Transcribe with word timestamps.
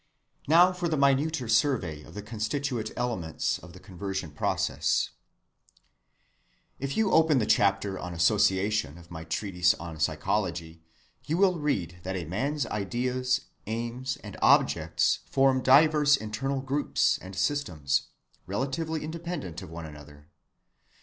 Now 0.47 0.73
for 0.73 0.87
a 0.87 0.97
minuter 0.97 1.47
survey 1.47 2.01
of 2.01 2.15
the 2.15 2.23
constituent 2.23 2.89
elements 2.97 3.59
of 3.59 3.71
the 3.73 3.79
conversion 3.79 4.31
process.‐‐‐‐‐‐‐‐‐‐‐‐‐‐‐‐‐‐‐‐‐‐‐‐‐‐‐‐‐‐‐‐‐‐‐‐‐ 4.33 5.11
If 6.79 6.97
you 6.97 7.11
open 7.11 7.37
the 7.37 7.45
chapter 7.45 7.99
on 7.99 8.15
Association, 8.15 8.97
of 8.97 9.09
any 9.15 9.25
treatise 9.25 9.75
on 9.75 9.99
Psychology, 9.99 10.81
you 11.25 11.37
will 11.37 11.59
read 11.59 11.99
that 12.01 12.15
a 12.15 12.25
man's 12.25 12.65
ideas, 12.65 13.41
aims, 13.67 14.17
and 14.23 14.35
objects 14.41 15.19
form 15.27 15.61
diverse 15.61 16.17
internal 16.17 16.61
groups 16.61 17.19
and 17.21 17.35
systems, 17.35 18.07
relatively 18.47 19.03
independent 19.03 19.61
of 19.61 19.69
one 19.69 19.85
another. 19.85 20.29